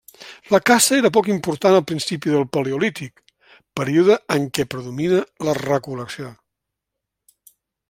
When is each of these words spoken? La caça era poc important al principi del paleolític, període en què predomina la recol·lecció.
La 0.53 0.59
caça 0.67 0.93
era 1.01 1.09
poc 1.17 1.27
important 1.33 1.77
al 1.79 1.83
principi 1.91 2.33
del 2.35 2.47
paleolític, 2.57 3.21
període 3.81 4.17
en 4.37 4.49
què 4.59 4.67
predomina 4.75 5.23
la 5.49 5.57
recol·lecció. 5.61 6.33